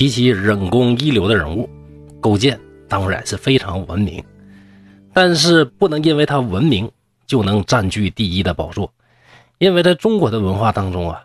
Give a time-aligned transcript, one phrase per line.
[0.00, 1.68] 提起忍功一流的人物，
[2.22, 2.58] 勾践
[2.88, 4.24] 当然是非常闻名，
[5.12, 6.90] 但是不能因为他闻名
[7.26, 8.90] 就能占据第一的宝座，
[9.58, 11.24] 因为在中国的文化当中啊，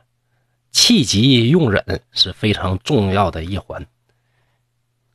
[0.73, 3.85] 气急用忍是非常重要的一环。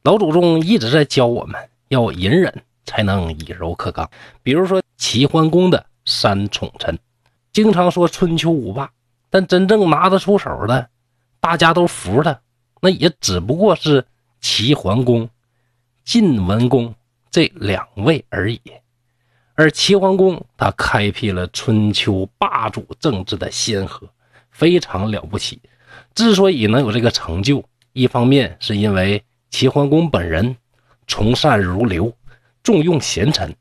[0.04, 4.10] 老祖宗一直在教我们要隐忍，才能以柔克刚。
[4.42, 6.98] 比如说齐桓公的三宠臣，
[7.52, 8.90] 经常说春秋五霸，
[9.28, 10.88] 但真正拿得出手的，
[11.42, 12.40] 大家都服他，
[12.80, 14.04] 那也只不过是
[14.40, 15.28] 齐桓公、
[16.04, 16.94] 晋文公
[17.30, 18.60] 这两位而已。
[19.54, 24.08] 而齐桓公他开辟了春秋霸主政治的先河，
[24.50, 25.60] 非常了不起。
[26.14, 29.22] 之所以能有这个成就，一方面是因为。
[29.52, 30.56] 齐桓公本人
[31.08, 32.16] 从善如流，
[32.62, 33.52] 重用贤臣。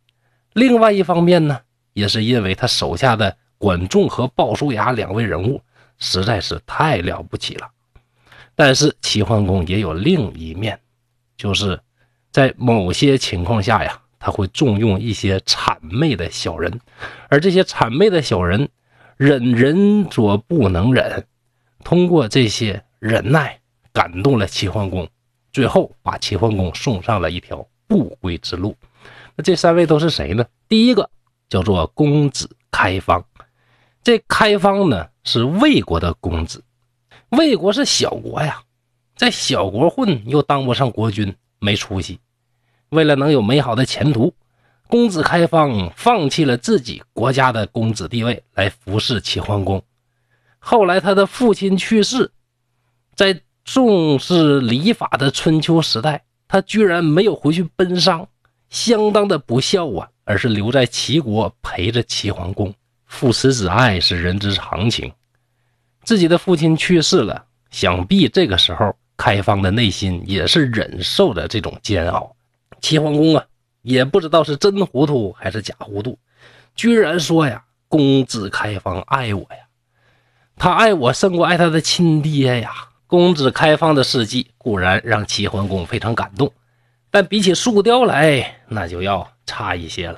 [0.54, 1.62] 另外一方面呢，
[1.94, 5.60] 也是因为他手下的管仲和鲍叔牙两位人物
[5.98, 7.72] 实在是太了不起了。
[8.60, 10.78] 但是齐桓公也有另一面，
[11.38, 11.80] 就是
[12.30, 16.82] 在某些情况下呀，他会重用一些谄媚的小人，
[17.30, 18.68] 而这些谄媚的小人
[19.16, 21.26] 忍人所不能忍，
[21.86, 23.62] 通过这些忍耐
[23.94, 25.08] 感动了齐桓公。
[25.54, 28.76] 最后把齐桓公送上了一条不归之路。
[29.38, 30.46] 那这三位都是谁呢？
[30.68, 31.10] 第一个
[31.48, 33.24] 叫做公子开方。
[34.04, 36.62] 这开方呢是魏国的公子。
[37.30, 38.62] 魏国是小国呀，
[39.16, 42.20] 在小国混又当不上国君，没出息。
[42.90, 44.34] 为了能有美好的前途，
[44.88, 49.84] 公子开方放弃了自己国家的公子地位，来服侍齐桓公。
[50.58, 52.32] 后来他的父亲去世，
[53.16, 53.42] 在。
[53.66, 58.28] 重视礼法的春秋时代，他居然没有回去奔丧，
[58.72, 60.10] 相当的不孝啊！
[60.24, 62.74] 而是留在齐国陪着齐桓公。
[63.06, 65.12] 父慈子爱是人之常情，
[66.10, 72.36] 自己的父亲去世了，想必这个时候开方的内心也是忍受着这种煎熬。
[72.82, 73.46] 齐桓公啊，
[73.84, 76.18] 也不知道是真糊涂还是假糊涂，
[76.74, 79.68] 居然说呀：“公子开方爱我呀，
[80.58, 82.72] 他爱我胜过爱他的亲爹呀。”
[83.06, 86.52] 公子开方的事迹固然让齐桓公非常感动，
[87.12, 90.18] 但比起树雕来，那就要差一些了。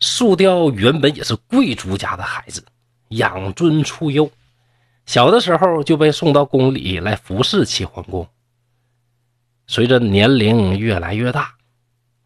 [0.00, 2.62] 树雕原本也是贵族家的孩子，
[3.08, 4.30] 养尊处优，
[5.06, 8.28] 小的时候就被送到宫里来服侍齐桓公。
[9.66, 11.54] 随着年龄越来越大，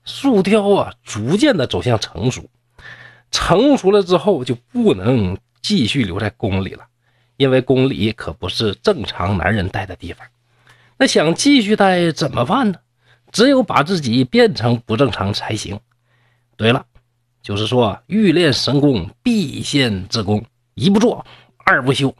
[0.05, 2.49] 树雕啊逐渐的走向成熟，
[3.31, 6.87] 成熟了之后就不能继续留在宫里了。
[7.37, 10.27] 因为宫里可不是正常男人待的地方，
[10.97, 12.79] 那想继续待怎么办呢？
[13.31, 15.79] 只有把自己变成不正常才行。
[16.57, 16.87] 对了，
[17.43, 20.43] 就是说欲练神功，必先自宫，
[20.73, 21.27] 一不做
[21.59, 22.17] 二不休，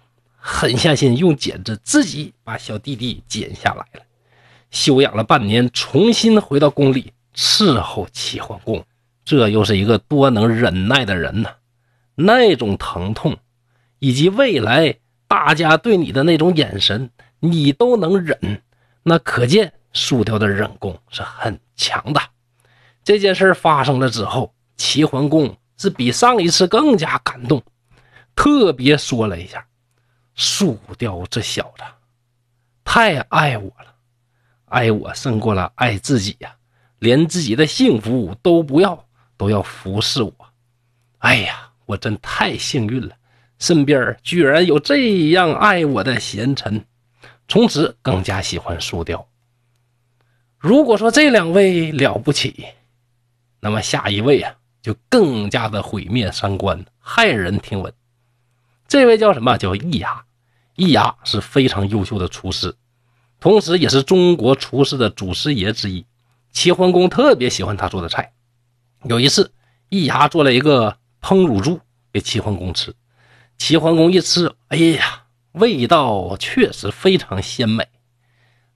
[0.49, 4.07] 狠下心用剪子自己把小弟弟剪下来了，
[4.71, 8.85] 休养了半年，重新回到宫里伺候齐桓公。
[9.25, 11.51] 这又是一个多能忍耐的人呢？
[12.15, 13.37] 那种疼痛，
[13.99, 14.97] 以及未来。
[15.29, 18.63] 大家对你的那种眼神，你都能忍，
[19.03, 22.21] 那可见树雕的忍功是很强的。
[23.03, 27.61] 这件事发生了之后，齐桓公是比上一次更加感动，
[28.37, 29.67] 特别说了一下
[30.37, 31.83] ：“树雕这小子
[32.85, 33.93] 太爱我了，
[34.67, 36.55] 爱我胜过了爱自己呀，
[37.01, 39.05] 连自己的幸福都不要，
[39.37, 40.33] 都要服侍我。
[41.19, 43.17] 哎呀，我真太幸运了。”
[43.59, 46.85] 身边居然有这样爱我的贤臣，
[47.49, 49.27] 从此更加喜欢树雕。
[50.59, 52.67] 如果说这两位了不起，
[53.59, 57.91] 那么下一位啊，就更加的毁灭三观、骇人听闻。
[58.87, 59.57] 这位叫什么？
[59.57, 60.26] 叫易牙。
[60.77, 62.77] 易牙是非常优秀的厨师，
[63.41, 66.05] 同时也是中国厨师的祖师爷之一。
[66.53, 68.33] 齐桓公特别喜欢他做的菜。
[69.05, 69.53] 有一次，
[69.89, 71.81] 易牙做了一个烹乳猪
[72.13, 72.95] 给齐桓公吃。
[73.59, 77.89] 齐桓公一吃，哎呀，味道确实非常鲜美，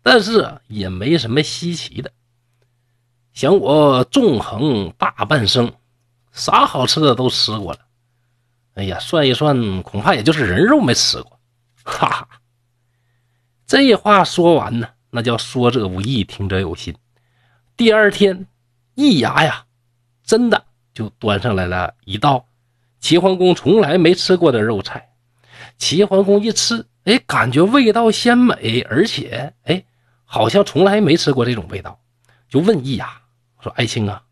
[0.02, 2.10] 但是也没什么稀奇的。
[3.34, 5.72] 想我纵横大半生，
[6.32, 7.80] 啥好吃的都吃过了，
[8.74, 11.39] 哎呀，算一算，恐怕也就是人肉没吃过。
[11.84, 12.28] 哈哈，
[13.66, 16.94] 这话说完呢，那叫说者无意，听者有心。
[17.76, 18.46] 第二天，
[18.94, 19.66] 易牙呀，
[20.24, 22.46] 真的就端上来了一道。
[23.00, 25.14] 齐桓公从来没吃过的肉菜，
[25.78, 29.84] 齐桓公一吃，哎，感觉味道鲜美，而且，哎，
[30.24, 31.98] 好像从来没吃过这种味道，
[32.48, 33.22] 就问易牙
[33.60, 34.22] 说：“爱卿啊，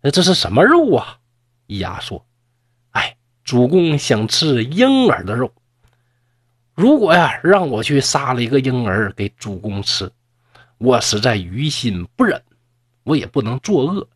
[0.00, 1.18] 那这是什么肉啊？”
[1.68, 2.26] 易牙说
[2.92, 5.52] ：“哎，主公想吃婴儿的肉。
[6.80, 10.10] 如果呀，让我去杀了一个婴儿给主公吃，
[10.78, 12.42] 我实在于心不忍，
[13.02, 14.08] 我也不能作恶。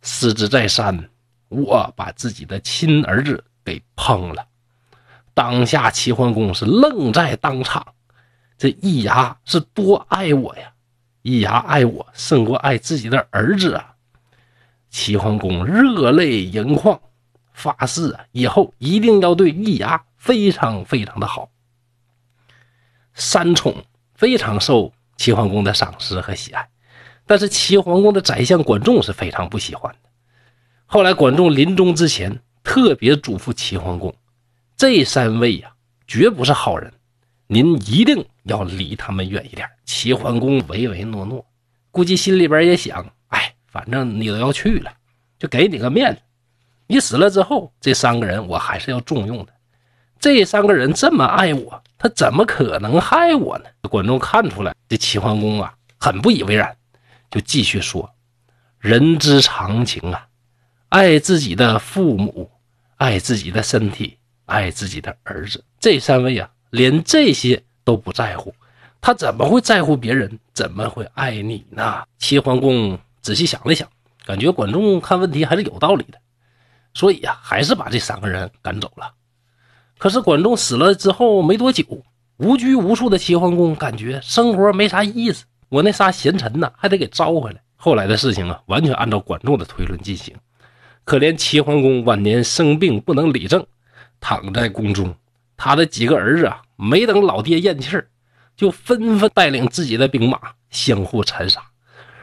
[0.00, 1.10] 失之在山，
[1.50, 4.46] 我把自己的亲儿子给烹了。
[5.34, 7.86] 当下齐桓公是愣在当场。
[8.56, 10.72] 这易牙是多爱我呀！
[11.20, 13.94] 易牙爱我胜过爱自己的儿子啊！
[14.88, 16.98] 齐桓公热泪盈眶，
[17.52, 21.50] 发誓啊，以后一定要对易牙非常非常的好。
[23.20, 23.84] 三宠
[24.14, 26.66] 非常受齐桓公的赏识和喜爱，
[27.26, 30.08] 但是齐桓公的宰相管仲是非常不喜欢的。
[30.86, 34.14] 后来管仲临终之前特别嘱咐齐桓公
[34.74, 35.70] ：“这三位呀，
[36.08, 36.90] 绝不是好人，
[37.46, 41.44] 您一定要离他们远一点。”齐桓公唯唯诺诺，
[41.90, 44.90] 估计心里边也想：“哎，反正你都要去了，
[45.38, 46.22] 就给你个面子。
[46.86, 49.52] 你死了之后，这三个人我还是要重用的。
[50.20, 53.66] 这三个人这么爱我。”他怎么可能害我呢？
[53.82, 56.74] 管仲看出来，这齐桓公啊很不以为然，
[57.30, 58.10] 就继续说
[58.80, 60.26] ：“人之常情啊，
[60.88, 62.50] 爱自己的父母，
[62.96, 65.62] 爱自己的身体，爱自己的儿子。
[65.78, 68.54] 这三位啊，连这些都不在乎，
[69.02, 70.38] 他怎么会在乎别人？
[70.54, 73.86] 怎么会爱你呢？”齐桓公仔细想了想，
[74.24, 76.18] 感觉管仲看问题还是有道理的，
[76.94, 79.12] 所以呀，还是把这三个人赶走了。
[80.00, 81.84] 可是管仲死了之后没多久，
[82.38, 87.60] 无拘无束的齐桓公感觉生活没啥意思，我那仨贤臣呢还得给招回来。
[87.76, 90.34] 后来的事情啊，完全按照管仲的推论进行。
[91.04, 93.66] 可怜齐桓公晚年生病不能理政，
[94.20, 95.14] 躺在宫中，
[95.54, 98.06] 他的几个儿子啊，没等老爹咽气儿，
[98.56, 100.38] 就纷纷带领自己的兵马
[100.70, 101.60] 相互残杀。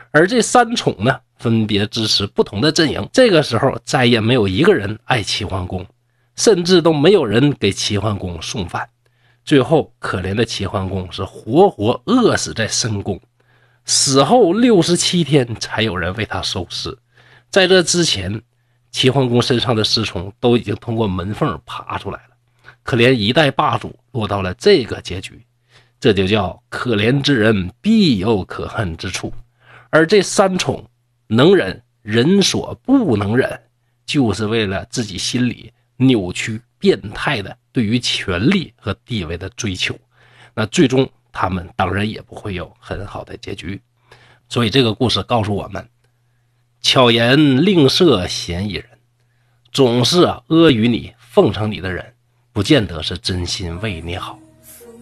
[0.09, 3.07] 而这三宠呢，分别支持不同的阵营。
[3.13, 5.85] 这个时候，再也没有一个人爱齐桓公。
[6.37, 8.87] 甚至都没有人给齐桓公送饭，
[9.43, 13.19] 最后可怜的齐桓公是活活饿死在深宫，
[13.83, 16.97] 死后六十七天才有人为他收尸。
[17.49, 18.41] 在这之前，
[18.91, 22.35] 齐桓公身上的尸虫都已经通过门缝爬出来了。
[22.83, 25.45] 可怜一代霸主落到了这个结局，
[25.99, 29.33] 这就叫可怜之人必有可恨之处。
[29.89, 30.87] 而这三宠
[31.27, 33.59] 能忍人所不能忍，
[34.05, 35.73] 就是为了自己心里。
[35.97, 39.97] 扭曲、变态的对于权力和地位的追求，
[40.53, 43.81] 那最终他们当然也不会有很好的结局。
[44.49, 45.87] 所以这个故事告诉我们：
[46.81, 48.85] 巧言令色、嫌疑人，
[49.71, 52.13] 总是啊阿谀你、奉承你的人，
[52.53, 54.39] 不见得是真心为你好。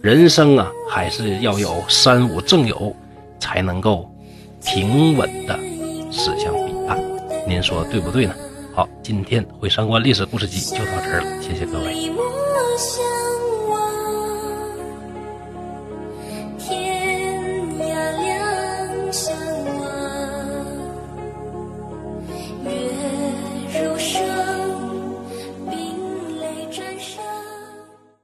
[0.02, 2.94] 人生啊，还是要有三五正友，
[3.38, 4.12] 才能够
[4.64, 5.58] 平稳的
[6.12, 7.00] 驶向彼岸。
[7.48, 8.34] 您说对不对呢？
[8.76, 12.05] 好，今天《会上官历史故事集》就到这儿了，谢谢各位。